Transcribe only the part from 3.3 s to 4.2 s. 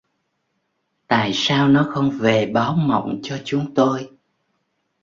chúng tôi